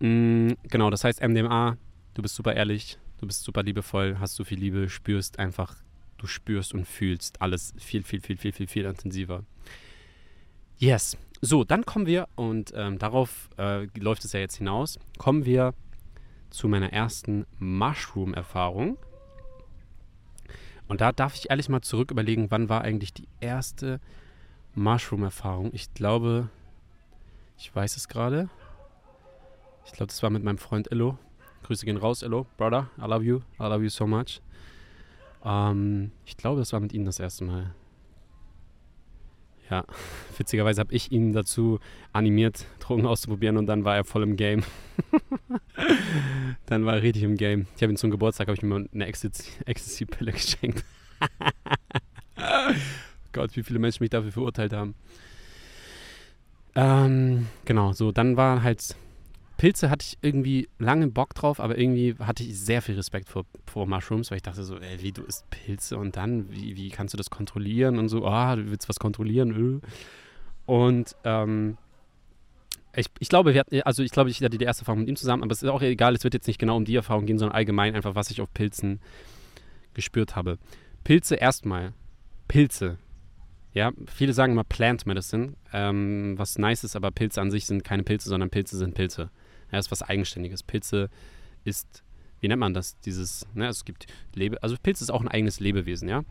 mh, 0.00 0.08
mm, 0.08 0.56
genau, 0.64 0.88
das 0.88 1.04
heißt 1.04 1.20
MDMA, 1.20 1.76
du 2.14 2.22
bist 2.22 2.34
super 2.34 2.54
ehrlich, 2.54 2.98
du 3.18 3.26
bist 3.26 3.44
super 3.44 3.62
liebevoll, 3.62 4.18
hast 4.18 4.36
so 4.36 4.44
viel 4.44 4.58
Liebe, 4.58 4.88
spürst 4.88 5.38
einfach, 5.38 5.76
du 6.16 6.26
spürst 6.26 6.72
und 6.72 6.86
fühlst 6.86 7.42
alles 7.42 7.74
viel, 7.78 8.02
viel, 8.02 8.20
viel, 8.22 8.38
viel, 8.38 8.52
viel, 8.52 8.66
viel 8.66 8.84
intensiver. 8.86 9.44
Yes. 10.78 11.16
So, 11.40 11.64
dann 11.64 11.84
kommen 11.84 12.06
wir, 12.06 12.28
und 12.36 12.72
ähm, 12.74 12.98
darauf 12.98 13.50
äh, 13.58 13.86
läuft 13.98 14.24
es 14.24 14.32
ja 14.32 14.40
jetzt 14.40 14.56
hinaus, 14.56 14.98
kommen 15.18 15.44
wir 15.44 15.74
zu 16.50 16.68
meiner 16.68 16.92
ersten 16.92 17.46
Mushroom-Erfahrung. 17.58 18.96
Und 20.86 21.00
da 21.00 21.12
darf 21.12 21.34
ich 21.34 21.50
ehrlich 21.50 21.68
mal 21.68 21.82
zurück 21.82 22.10
überlegen, 22.10 22.50
wann 22.50 22.68
war 22.68 22.82
eigentlich 22.82 23.12
die 23.12 23.28
erste 23.40 24.00
Mushroom-Erfahrung? 24.74 25.70
Ich 25.74 25.92
glaube, 25.94 26.48
ich 27.58 27.74
weiß 27.74 27.96
es 27.96 28.08
gerade. 28.08 28.48
Ich 29.84 29.92
glaube, 29.92 30.08
das 30.08 30.22
war 30.22 30.30
mit 30.30 30.44
meinem 30.44 30.58
Freund 30.58 30.90
Illo. 30.92 31.18
Grüße 31.64 31.86
gehen 31.86 31.96
raus, 31.96 32.22
Illo. 32.22 32.46
Brother, 32.56 32.88
I 32.98 33.02
love 33.02 33.24
you. 33.24 33.38
I 33.58 33.64
love 33.64 33.82
you 33.82 33.90
so 33.90 34.06
much. 34.06 34.40
Ähm, 35.44 36.12
ich 36.24 36.36
glaube, 36.36 36.60
das 36.60 36.72
war 36.72 36.80
mit 36.80 36.92
ihm 36.92 37.04
das 37.04 37.18
erste 37.18 37.44
Mal. 37.44 37.74
Ja, 39.70 39.84
witzigerweise 40.38 40.80
habe 40.80 40.94
ich 40.94 41.12
ihn 41.12 41.32
dazu 41.32 41.78
animiert, 42.12 42.66
Drogen 42.80 43.06
auszuprobieren 43.06 43.56
und 43.56 43.66
dann 43.66 43.84
war 43.84 43.96
er 43.96 44.04
voll 44.04 44.22
im 44.22 44.36
Game. 44.36 44.62
dann 46.66 46.86
war 46.86 46.96
er 46.96 47.02
richtig 47.02 47.22
im 47.22 47.36
Game. 47.36 47.66
Ich 47.76 47.82
habe 47.82 47.92
ihn 47.92 47.96
zum 47.96 48.10
Geburtstag, 48.10 48.48
habe 48.48 48.56
ich 48.56 48.62
mir 48.62 48.86
eine 48.92 49.06
Ecstasy-Pille 49.06 50.32
geschenkt. 50.32 50.84
Gott, 53.32 53.56
wie 53.56 53.62
viele 53.62 53.78
Menschen 53.78 54.02
mich 54.02 54.10
dafür 54.10 54.32
verurteilt 54.32 54.72
haben. 54.72 54.94
Ähm, 56.74 57.46
genau, 57.64 57.92
so, 57.92 58.12
dann 58.12 58.36
war 58.36 58.62
halt 58.62 58.96
Pilze 59.58 59.90
hatte 59.90 60.06
ich 60.08 60.18
irgendwie 60.22 60.68
lange 60.78 61.08
Bock 61.08 61.34
drauf, 61.34 61.58
aber 61.58 61.76
irgendwie 61.76 62.14
hatte 62.20 62.44
ich 62.44 62.58
sehr 62.58 62.80
viel 62.80 62.94
Respekt 62.94 63.28
vor, 63.28 63.44
vor 63.66 63.86
Mushrooms, 63.86 64.30
weil 64.30 64.36
ich 64.36 64.42
dachte 64.42 64.62
so, 64.62 64.78
ey, 64.78 65.02
wie 65.02 65.10
du 65.10 65.22
isst 65.24 65.50
Pilze 65.50 65.98
und 65.98 66.16
dann, 66.16 66.50
wie, 66.50 66.76
wie 66.76 66.90
kannst 66.90 67.12
du 67.12 67.18
das 67.18 67.28
kontrollieren 67.28 67.98
und 67.98 68.08
so, 68.08 68.24
ah, 68.24 68.54
du 68.54 68.70
willst 68.70 68.88
was 68.88 69.00
kontrollieren, 69.00 69.50
öh. 69.50 69.80
Und 70.64 71.16
ähm, 71.24 71.76
ich, 72.94 73.06
ich 73.18 73.28
glaube, 73.28 73.52
wir 73.52 73.60
hatten, 73.60 73.82
also 73.82 74.04
ich 74.04 74.12
glaube, 74.12 74.30
ich 74.30 74.40
hatte 74.42 74.58
die 74.58 74.64
erste 74.64 74.82
Erfahrung 74.82 75.00
mit 75.00 75.08
ihm 75.08 75.16
zusammen, 75.16 75.42
aber 75.42 75.52
es 75.52 75.62
ist 75.62 75.68
auch 75.68 75.82
egal, 75.82 76.14
es 76.14 76.22
wird 76.22 76.34
jetzt 76.34 76.46
nicht 76.46 76.60
genau 76.60 76.76
um 76.76 76.84
die 76.84 76.94
Erfahrung 76.94 77.26
gehen, 77.26 77.38
sondern 77.38 77.56
allgemein 77.56 77.96
einfach, 77.96 78.14
was 78.14 78.30
ich 78.30 78.40
auf 78.40 78.54
Pilzen 78.54 79.00
gespürt 79.92 80.36
habe. 80.36 80.58
Pilze 81.02 81.34
erstmal. 81.34 81.94
Pilze. 82.46 82.98
Ja, 83.72 83.90
viele 84.06 84.32
sagen 84.32 84.52
immer 84.52 84.64
Plant 84.64 85.04
Medicine, 85.04 85.54
ähm, 85.72 86.34
was 86.38 86.58
nice 86.58 86.84
ist, 86.84 86.94
aber 86.94 87.10
Pilze 87.10 87.40
an 87.40 87.50
sich 87.50 87.66
sind 87.66 87.82
keine 87.82 88.04
Pilze, 88.04 88.28
sondern 88.28 88.50
Pilze 88.50 88.76
sind 88.76 88.94
Pilze. 88.94 89.30
Ja, 89.70 89.78
ist 89.78 89.90
was 89.90 90.02
Eigenständiges. 90.02 90.62
Pilze 90.62 91.10
ist, 91.64 92.02
wie 92.40 92.48
nennt 92.48 92.60
man 92.60 92.74
das? 92.74 92.98
Dieses, 93.00 93.46
ne, 93.54 93.68
es 93.68 93.84
gibt 93.84 94.06
Lebe, 94.34 94.62
also 94.62 94.76
Pilz 94.82 95.00
ist 95.00 95.10
auch 95.10 95.20
ein 95.20 95.28
eigenes 95.28 95.60
Lebewesen, 95.60 96.08
ja. 96.08 96.24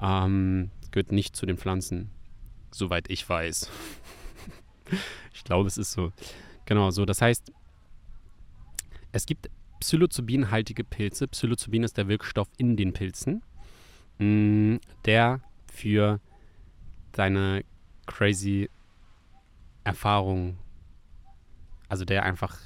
Ähm, 0.00 0.70
gehört 0.90 1.12
nicht 1.12 1.36
zu 1.36 1.46
den 1.46 1.58
Pflanzen, 1.58 2.10
soweit 2.70 3.10
ich 3.10 3.28
weiß. 3.28 3.70
ich 5.34 5.44
glaube, 5.44 5.68
es 5.68 5.78
ist 5.78 5.92
so. 5.92 6.12
Genau, 6.64 6.90
so. 6.90 7.04
Das 7.04 7.20
heißt, 7.20 7.52
es 9.12 9.26
gibt 9.26 9.50
psilocybinhaltige 9.80 10.84
Pilze. 10.84 11.28
Psilocybin 11.28 11.82
ist 11.82 11.96
der 11.96 12.08
Wirkstoff 12.08 12.48
in 12.58 12.76
den 12.76 12.92
Pilzen, 12.92 13.42
mh, 14.18 14.24
mm, 14.26 14.80
der 15.04 15.40
für 15.72 16.20
deine 17.12 17.64
crazy 18.06 18.68
Erfahrung, 19.84 20.58
also 21.88 22.04
der 22.04 22.24
einfach 22.24 22.58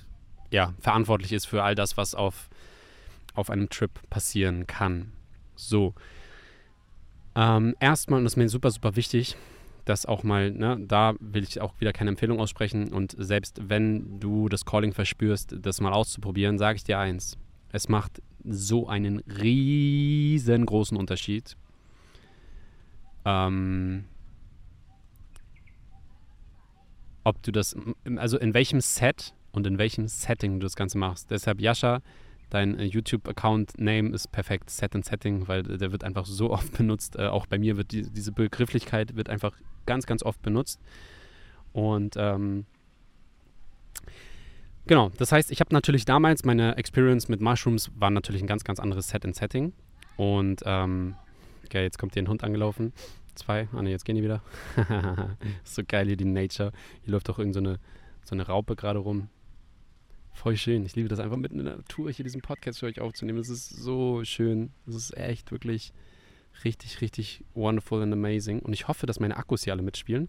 ja, 0.51 0.75
verantwortlich 0.81 1.33
ist 1.33 1.47
für 1.47 1.63
all 1.63 1.75
das, 1.75 1.97
was 1.97 2.15
auf, 2.15 2.49
auf 3.35 3.51
einem 3.51 3.69
Trip 3.69 3.91
passieren 4.11 4.67
kann. 4.67 5.13
So. 5.57 5.95
Ähm, 7.35 7.75
erstmal, 7.81 8.19
und 8.19 8.25
das 8.25 8.35
ist 8.35 8.37
mir 8.37 8.49
super, 8.49 8.71
super 8.71 8.97
wichtig, 8.97 9.37
dass 9.85 10.07
auch 10.07 10.23
mal, 10.23 10.51
ne, 10.51 10.79
da 10.81 11.15
will 11.21 11.43
ich 11.43 11.61
auch 11.61 11.75
wieder 11.81 11.93
keine 11.93 12.11
Empfehlung 12.11 12.41
aussprechen 12.41 12.93
und 12.93 13.15
selbst 13.19 13.61
wenn 13.69 14.19
du 14.21 14.49
das 14.49 14.65
Calling 14.65 14.93
verspürst, 14.93 15.57
das 15.61 15.81
mal 15.81 15.93
auszuprobieren, 15.93 16.59
sage 16.59 16.77
ich 16.77 16.85
dir 16.85 16.99
eins. 16.99 17.37
Es 17.73 17.89
macht 17.89 18.23
so 18.45 18.89
einen 18.89 19.19
riesengroßen 19.21 20.97
Unterschied. 20.97 21.57
Ähm, 23.25 24.05
ob 27.25 27.43
du 27.43 27.53
das, 27.53 27.75
also 28.17 28.39
in 28.39 28.55
welchem 28.55 28.81
Set 28.81 29.35
und 29.55 29.67
in 29.67 29.79
welchem 29.79 30.09
Setting 30.09 30.59
du 30.59 30.65
das 30.65 30.77
Ganze 30.77 30.99
machst. 30.99 31.31
Deshalb 31.31 31.61
Yasha, 31.61 32.03
dein 32.51 32.79
äh, 32.79 32.85
YouTube-Account-Name 32.85 34.11
ist 34.11 34.33
perfekt 34.33 34.69
Set 34.69 34.95
and 34.95 35.05
Setting, 35.05 35.47
weil 35.49 35.63
der 35.63 35.93
wird 35.93 36.05
einfach 36.05 36.27
so 36.27 36.51
oft 36.53 36.77
benutzt. 36.77 37.17
Äh, 37.17 37.29
auch 37.29 37.47
bei 37.47 37.59
mir 37.59 37.77
wird 37.77 37.93
die, 37.93 38.03
diese 38.03 38.33
Begrifflichkeit 38.33 39.17
wird 39.17 39.29
einfach 39.31 39.53
ganz, 39.87 40.07
ganz 40.07 40.23
oft 40.23 40.43
benutzt. 40.43 40.81
Und 41.73 42.15
ähm, 42.17 42.67
Genau, 44.87 45.11
das 45.17 45.33
heißt, 45.33 45.51
ich 45.51 45.61
habe 45.61 45.73
natürlich 45.73 46.05
damals 46.05 46.45
meine 46.45 46.77
Experience 46.77 47.29
mit 47.29 47.41
Mushrooms 47.41 47.91
war 47.97 48.11
natürlich 48.11 48.43
ein 48.43 48.47
ganz, 48.47 48.65
ganz 48.65 48.79
anderes 48.79 49.09
Set 49.09 49.25
and 49.25 49.35
Setting. 49.35 49.73
Und, 50.19 50.61
ähm, 50.67 51.15
okay, 51.65 51.83
jetzt 51.83 51.99
kommt 51.99 52.13
hier 52.13 52.23
ein 52.23 52.29
Hund 52.29 52.45
angelaufen. 52.45 52.93
Zwei, 53.35 53.67
ah 53.73 53.81
ne, 53.81 53.89
jetzt 53.89 54.05
gehen 54.05 54.17
die 54.17 54.23
wieder. 54.23 54.43
so 55.65 55.83
geil 55.89 56.07
hier 56.07 56.19
die 56.19 56.27
Nature. 56.27 56.71
Hier 57.03 57.13
läuft 57.13 57.31
doch 57.31 57.39
irgend 57.39 57.55
so 57.55 57.63
so 58.25 58.35
eine 58.35 58.47
Raupe 58.47 58.77
gerade 58.77 58.99
rum. 58.99 59.29
Voll 60.35 60.57
schön. 60.57 60.85
Ich 60.85 60.95
liebe 60.95 61.09
das 61.09 61.21
einfach 61.21 61.37
mitten 61.37 61.59
in 61.59 61.65
der 61.65 61.77
Natur 61.77 62.11
hier 62.11 62.25
diesen 62.25 62.43
Podcast 62.43 62.81
für 62.81 62.87
euch 62.87 63.01
aufzunehmen. 63.01 63.39
Es 63.39 63.49
ist 63.49 63.71
so 63.71 64.25
schön. 64.25 64.73
Es 64.87 64.95
ist 64.95 65.17
echt 65.17 65.53
wirklich 65.53 65.93
richtig, 66.65 67.01
richtig 67.01 67.45
wonderful 67.55 68.03
and 68.03 68.13
amazing. 68.13 68.59
Und 68.61 68.73
ich 68.73 68.87
hoffe, 68.89 69.07
dass 69.07 69.21
meine 69.21 69.37
Akkus 69.37 69.65
hier 69.65 69.73
alle 69.73 69.83
mitspielen. 69.83 70.29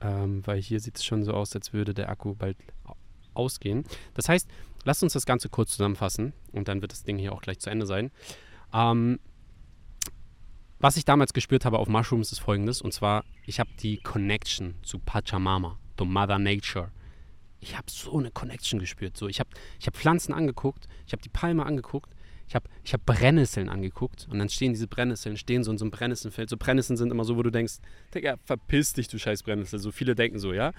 Ähm, 0.00 0.46
weil 0.46 0.60
hier 0.60 0.80
sieht 0.80 0.98
es 0.98 1.04
schon 1.04 1.24
so 1.24 1.32
aus, 1.32 1.54
als 1.56 1.72
würde 1.72 1.94
der 1.94 2.08
Akku 2.08 2.34
bald 2.34 2.56
ausgehen. 3.34 3.84
Das 4.14 4.28
heißt, 4.28 4.48
lasst 4.84 5.02
uns 5.02 5.14
das 5.14 5.26
Ganze 5.26 5.48
kurz 5.48 5.72
zusammenfassen 5.72 6.32
und 6.52 6.68
dann 6.68 6.82
wird 6.82 6.92
das 6.92 7.02
Ding 7.02 7.18
hier 7.18 7.32
auch 7.32 7.42
gleich 7.42 7.58
zu 7.58 7.70
Ende 7.70 7.86
sein. 7.86 8.10
Ähm, 8.72 9.18
was 10.78 10.96
ich 10.96 11.04
damals 11.04 11.32
gespürt 11.32 11.64
habe 11.64 11.78
auf 11.78 11.88
Mushrooms 11.88 12.32
ist 12.32 12.40
folgendes, 12.40 12.82
und 12.82 12.92
zwar, 12.92 13.24
ich 13.46 13.60
habe 13.60 13.70
die 13.80 13.98
Connection 13.98 14.74
zu 14.82 14.98
Pachamama, 14.98 15.78
to 15.96 16.04
Mother 16.04 16.38
Nature. 16.38 16.90
Ich 17.62 17.76
habe 17.76 17.86
so 17.88 18.18
eine 18.18 18.32
Connection 18.32 18.80
gespürt. 18.80 19.16
So, 19.16 19.28
ich 19.28 19.38
habe 19.38 19.50
ich 19.78 19.86
hab 19.86 19.96
Pflanzen 19.96 20.32
angeguckt, 20.34 20.88
ich 21.06 21.12
habe 21.12 21.22
die 21.22 21.28
Palme 21.28 21.64
angeguckt, 21.64 22.10
ich 22.48 22.56
habe 22.56 22.68
ich 22.82 22.92
hab 22.92 23.06
Brennnesseln 23.06 23.68
angeguckt 23.68 24.26
und 24.28 24.40
dann 24.40 24.48
stehen 24.48 24.72
diese 24.72 24.88
Brennnesseln, 24.88 25.36
stehen 25.36 25.62
so 25.62 25.70
in 25.70 25.78
so 25.78 25.84
einem 25.84 25.92
Brennnesselfeld. 25.92 26.50
So 26.50 26.56
Brennnesseln 26.56 26.96
sind 26.96 27.12
immer 27.12 27.24
so, 27.24 27.36
wo 27.36 27.42
du 27.42 27.50
denkst, 27.50 27.74
Digga, 28.12 28.36
verpiss 28.44 28.94
dich, 28.94 29.06
du 29.06 29.18
scheiß 29.18 29.44
Brennnessel. 29.44 29.78
So 29.78 29.92
viele 29.92 30.16
denken 30.16 30.40
so, 30.40 30.52
ja. 30.52 30.72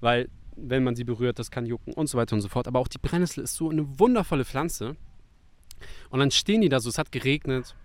Weil 0.00 0.28
wenn 0.56 0.82
man 0.82 0.96
sie 0.96 1.04
berührt, 1.04 1.38
das 1.38 1.50
kann 1.50 1.66
jucken 1.66 1.92
und 1.92 2.08
so 2.08 2.16
weiter 2.16 2.34
und 2.34 2.40
so 2.40 2.48
fort. 2.48 2.66
Aber 2.66 2.80
auch 2.80 2.88
die 2.88 2.98
Brennnessel 2.98 3.44
ist 3.44 3.54
so 3.54 3.68
eine 3.68 3.98
wundervolle 3.98 4.46
Pflanze. 4.46 4.96
Und 6.08 6.20
dann 6.20 6.30
stehen 6.30 6.62
die 6.62 6.70
da 6.70 6.80
so, 6.80 6.88
es 6.88 6.96
hat 6.96 7.12
geregnet. 7.12 7.76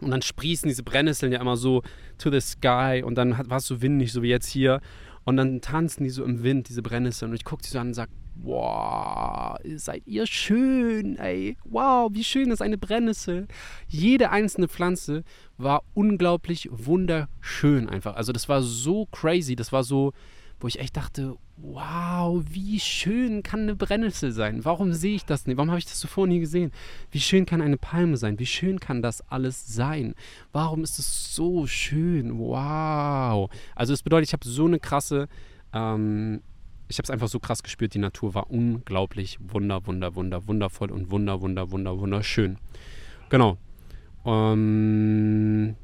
Und 0.00 0.10
dann 0.10 0.22
sprießen 0.22 0.68
diese 0.68 0.82
Brennnesseln 0.82 1.32
ja 1.32 1.40
immer 1.40 1.56
so 1.56 1.82
to 2.18 2.30
the 2.30 2.40
sky 2.40 3.02
und 3.04 3.16
dann 3.16 3.36
war 3.50 3.58
es 3.58 3.66
so 3.66 3.82
windig, 3.82 4.12
so 4.12 4.22
wie 4.22 4.28
jetzt 4.28 4.48
hier. 4.48 4.80
Und 5.24 5.36
dann 5.36 5.60
tanzen 5.60 6.04
die 6.04 6.10
so 6.10 6.24
im 6.24 6.42
Wind, 6.42 6.68
diese 6.68 6.82
Brennnesseln. 6.82 7.30
Und 7.30 7.36
ich 7.36 7.44
gucke 7.44 7.64
sie 7.64 7.70
so 7.70 7.78
an 7.78 7.88
und 7.88 7.94
sage, 7.94 8.10
wow, 8.42 9.56
seid 9.76 10.06
ihr 10.06 10.26
schön, 10.26 11.16
ey. 11.16 11.56
Wow, 11.64 12.10
wie 12.12 12.24
schön 12.24 12.50
ist 12.50 12.62
eine 12.62 12.78
Brennnessel. 12.78 13.46
Jede 13.88 14.30
einzelne 14.30 14.68
Pflanze 14.68 15.24
war 15.58 15.82
unglaublich 15.94 16.68
wunderschön 16.70 17.88
einfach. 17.88 18.16
Also 18.16 18.32
das 18.32 18.48
war 18.48 18.62
so 18.62 19.06
crazy, 19.06 19.56
das 19.56 19.72
war 19.72 19.84
so, 19.84 20.12
wo 20.58 20.68
ich 20.68 20.78
echt 20.78 20.96
dachte, 20.96 21.36
wow, 21.62 22.42
wie 22.48 22.80
schön 22.80 23.42
kann 23.42 23.60
eine 23.60 23.74
Brennnessel 23.74 24.32
sein? 24.32 24.64
Warum 24.64 24.92
sehe 24.92 25.16
ich 25.16 25.24
das 25.24 25.46
nicht? 25.46 25.56
Warum 25.56 25.70
habe 25.70 25.78
ich 25.78 25.84
das 25.84 25.98
zuvor 25.98 26.26
nie 26.26 26.40
gesehen? 26.40 26.72
Wie 27.10 27.20
schön 27.20 27.46
kann 27.46 27.60
eine 27.60 27.76
Palme 27.76 28.16
sein? 28.16 28.38
Wie 28.38 28.46
schön 28.46 28.80
kann 28.80 29.02
das 29.02 29.20
alles 29.30 29.72
sein? 29.72 30.14
Warum 30.52 30.82
ist 30.82 30.98
es 30.98 31.34
so 31.34 31.66
schön? 31.66 32.38
Wow. 32.38 33.50
Also 33.74 33.92
es 33.92 34.02
bedeutet, 34.02 34.28
ich 34.28 34.32
habe 34.32 34.46
so 34.46 34.66
eine 34.66 34.78
krasse, 34.78 35.28
ähm, 35.72 36.42
ich 36.88 36.98
habe 36.98 37.04
es 37.04 37.10
einfach 37.10 37.28
so 37.28 37.38
krass 37.38 37.62
gespürt, 37.62 37.94
die 37.94 37.98
Natur 37.98 38.34
war 38.34 38.50
unglaublich 38.50 39.38
wunder, 39.40 39.86
wunder, 39.86 40.14
wunder, 40.14 40.46
wundervoll 40.46 40.90
und 40.90 41.10
wunder, 41.10 41.40
wunder, 41.40 41.70
wunder, 41.70 41.98
wunderschön. 41.98 42.58
Genau. 43.28 43.58
Um, 44.22 44.34
ähm, 44.34 45.76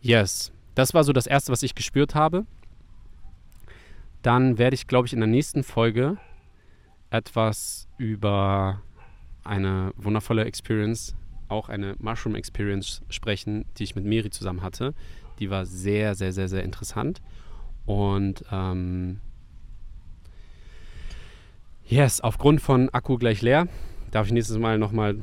yes. 0.00 0.52
Das 0.74 0.94
war 0.94 1.02
so 1.02 1.12
das 1.12 1.26
Erste, 1.26 1.50
was 1.50 1.62
ich 1.62 1.74
gespürt 1.74 2.14
habe 2.14 2.46
dann 4.22 4.58
werde 4.58 4.74
ich, 4.74 4.86
glaube 4.86 5.06
ich, 5.06 5.12
in 5.12 5.20
der 5.20 5.28
nächsten 5.28 5.62
Folge 5.62 6.16
etwas 7.10 7.88
über 7.96 8.82
eine 9.44 9.92
wundervolle 9.96 10.44
Experience, 10.44 11.14
auch 11.48 11.68
eine 11.68 11.96
Mushroom 11.98 12.34
Experience 12.34 13.02
sprechen, 13.08 13.64
die 13.78 13.84
ich 13.84 13.94
mit 13.94 14.04
Miri 14.04 14.30
zusammen 14.30 14.62
hatte. 14.62 14.94
Die 15.38 15.50
war 15.50 15.64
sehr, 15.64 16.14
sehr, 16.14 16.32
sehr, 16.32 16.48
sehr 16.48 16.64
interessant. 16.64 17.22
Und 17.86 18.44
ähm, 18.52 19.20
yes, 21.86 22.20
aufgrund 22.20 22.60
von 22.60 22.90
Akku 22.90 23.16
gleich 23.16 23.40
leer 23.40 23.68
darf 24.10 24.26
ich 24.26 24.32
nächstes 24.32 24.58
Mal 24.58 24.78
nochmal 24.78 25.16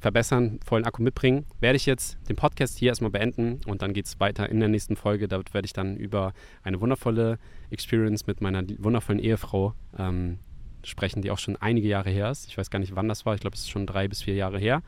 verbessern, 0.00 0.58
vollen 0.64 0.84
Akku 0.84 1.02
mitbringen. 1.02 1.44
Werde 1.60 1.76
ich 1.76 1.86
jetzt 1.86 2.18
den 2.28 2.36
Podcast 2.36 2.78
hier 2.78 2.88
erstmal 2.88 3.10
beenden 3.10 3.60
und 3.66 3.82
dann 3.82 3.92
geht 3.92 4.06
es 4.06 4.20
weiter 4.20 4.48
in 4.48 4.60
der 4.60 4.68
nächsten 4.68 4.96
Folge. 4.96 5.28
Dort 5.28 5.54
werde 5.54 5.66
ich 5.66 5.72
dann 5.72 5.96
über 5.96 6.32
eine 6.62 6.80
wundervolle 6.80 7.38
Experience 7.70 8.26
mit 8.26 8.40
meiner 8.40 8.62
wundervollen 8.78 9.20
Ehefrau 9.20 9.74
ähm, 9.98 10.38
sprechen, 10.84 11.22
die 11.22 11.30
auch 11.30 11.38
schon 11.38 11.56
einige 11.56 11.88
Jahre 11.88 12.10
her 12.10 12.30
ist. 12.30 12.48
Ich 12.48 12.58
weiß 12.58 12.70
gar 12.70 12.78
nicht, 12.78 12.96
wann 12.96 13.08
das 13.08 13.24
war. 13.26 13.34
Ich 13.34 13.40
glaube, 13.40 13.54
es 13.54 13.62
ist 13.62 13.70
schon 13.70 13.86
drei 13.86 14.08
bis 14.08 14.22
vier 14.22 14.34
Jahre 14.34 14.58
her. 14.58 14.82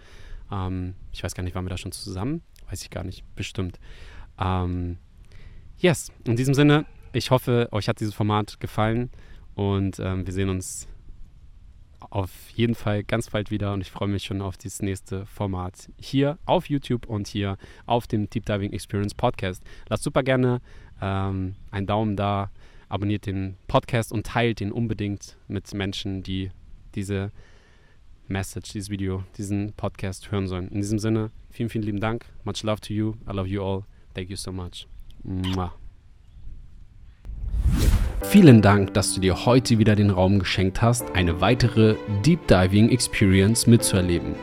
Ähm, 0.50 0.94
ich 1.12 1.22
weiß 1.22 1.34
gar 1.34 1.42
nicht, 1.42 1.54
waren 1.54 1.64
wir 1.64 1.70
da 1.70 1.78
schon 1.78 1.92
zusammen? 1.92 2.42
Weiß 2.68 2.82
ich 2.82 2.90
gar 2.90 3.04
nicht. 3.04 3.24
Bestimmt. 3.36 3.78
Ähm, 4.38 4.98
yes, 5.78 6.10
in 6.24 6.36
diesem 6.36 6.54
Sinne, 6.54 6.86
ich 7.12 7.30
hoffe, 7.30 7.68
euch 7.70 7.88
hat 7.88 8.00
dieses 8.00 8.14
Format 8.14 8.58
gefallen 8.60 9.10
und 9.54 10.00
ähm, 10.00 10.26
wir 10.26 10.32
sehen 10.32 10.48
uns 10.48 10.88
auf 12.14 12.50
jeden 12.50 12.76
Fall 12.76 13.02
ganz 13.02 13.30
bald 13.30 13.50
wieder 13.50 13.72
und 13.72 13.80
ich 13.80 13.90
freue 13.90 14.08
mich 14.08 14.22
schon 14.22 14.40
auf 14.40 14.56
dieses 14.56 14.82
nächste 14.82 15.26
Format 15.26 15.90
hier 15.98 16.38
auf 16.46 16.68
YouTube 16.68 17.06
und 17.06 17.26
hier 17.26 17.58
auf 17.86 18.06
dem 18.06 18.30
Deep 18.30 18.46
Diving 18.46 18.72
Experience 18.72 19.14
Podcast. 19.14 19.64
Lasst 19.88 20.04
super 20.04 20.22
gerne 20.22 20.60
ähm, 21.02 21.56
einen 21.72 21.88
Daumen 21.88 22.16
da, 22.16 22.52
abonniert 22.88 23.26
den 23.26 23.56
Podcast 23.66 24.12
und 24.12 24.26
teilt 24.26 24.60
ihn 24.60 24.70
unbedingt 24.70 25.36
mit 25.48 25.74
Menschen, 25.74 26.22
die 26.22 26.52
diese 26.94 27.32
Message, 28.28 28.72
dieses 28.72 28.90
Video, 28.90 29.24
diesen 29.36 29.72
Podcast 29.72 30.30
hören 30.30 30.46
sollen. 30.46 30.68
In 30.68 30.80
diesem 30.80 31.00
Sinne, 31.00 31.32
vielen, 31.50 31.68
vielen 31.68 31.84
lieben 31.84 32.00
Dank. 32.00 32.26
Much 32.44 32.62
love 32.62 32.80
to 32.82 32.92
you. 32.94 33.14
I 33.28 33.32
love 33.32 33.48
you 33.48 33.60
all. 33.60 33.82
Thank 34.14 34.30
you 34.30 34.36
so 34.36 34.52
much. 34.52 34.86
Mwah. 35.24 35.83
Vielen 38.34 38.62
Dank, 38.62 38.92
dass 38.94 39.14
du 39.14 39.20
dir 39.20 39.46
heute 39.46 39.78
wieder 39.78 39.94
den 39.94 40.10
Raum 40.10 40.40
geschenkt 40.40 40.82
hast, 40.82 41.04
eine 41.14 41.40
weitere 41.40 41.94
Deep 42.26 42.48
Diving 42.48 42.88
Experience 42.88 43.68
mitzuerleben. 43.68 44.34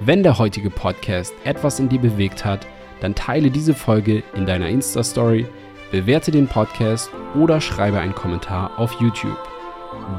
Wenn 0.00 0.24
der 0.24 0.36
heutige 0.36 0.68
Podcast 0.68 1.32
etwas 1.44 1.78
in 1.78 1.88
dir 1.88 2.00
bewegt 2.00 2.44
hat, 2.44 2.66
dann 3.00 3.14
teile 3.14 3.52
diese 3.52 3.72
Folge 3.72 4.24
in 4.34 4.46
deiner 4.46 4.68
Insta-Story, 4.68 5.46
bewerte 5.92 6.32
den 6.32 6.48
Podcast 6.48 7.08
oder 7.36 7.60
schreibe 7.60 8.00
einen 8.00 8.16
Kommentar 8.16 8.76
auf 8.76 9.00
YouTube. 9.00 9.38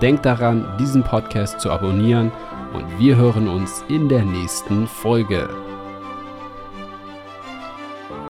Denk 0.02 0.24
daran, 0.24 0.78
diesen 0.80 1.04
Podcast 1.04 1.60
zu 1.60 1.69
abonnieren 1.69 2.32
und 2.71 2.97
wir 2.97 3.17
hören 3.17 3.50
uns 3.50 3.84
in 3.89 4.08
der 4.08 4.24
nächsten 4.24 4.88
Folge. 4.88 5.50